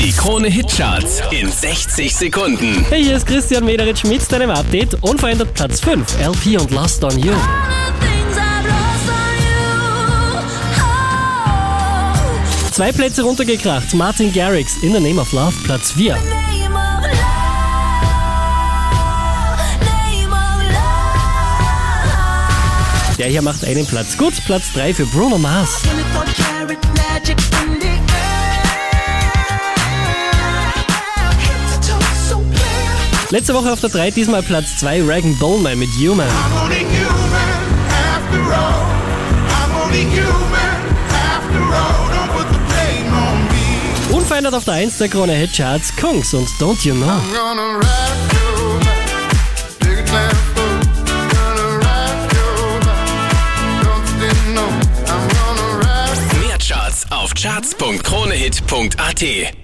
[0.00, 2.86] Die Krone Hitcharts in 60 Sekunden.
[2.88, 4.94] Hey, hier ist Christian Mederitsch mit deinem Update.
[5.02, 7.34] Unverändert Platz 5, LP und Lost on You.
[12.72, 16.16] Zwei Plätze runtergekracht, Martin Garrix, In the Name of Love, Platz 4.
[23.18, 25.82] Der hier macht einen Platz gut, Platz 3 für Bruno Mars.
[33.30, 36.26] Letzte Woche auf der 3, diesmal Platz 2, Regan Bowman mit Human.
[44.10, 47.06] Unverändert auf der 1 der Krone Hit Charts, Kungs und Don't You Know.
[56.40, 59.60] Mehr Charts auf charts.kronehit.at